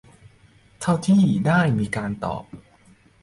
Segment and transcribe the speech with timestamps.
[0.79, 2.43] เท่าที่ได้มีการตอบ